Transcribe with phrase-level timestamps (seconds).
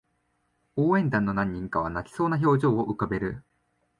[0.77, 3.43] 応援団の何人かは泣きそうな表情を浮かべる